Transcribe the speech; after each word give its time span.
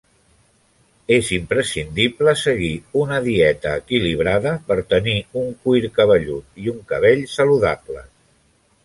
És 1.17 1.27
imprescindible 1.35 2.33
seguir 2.43 2.71
una 3.01 3.19
dieta 3.27 3.73
equilibrada 3.81 4.55
per 4.71 4.79
tenir 4.95 5.15
un 5.43 5.53
cuir 5.67 5.93
cabellut 5.99 6.61
i 6.67 6.73
un 6.75 6.81
cabell 6.95 7.23
saludables. 7.39 8.11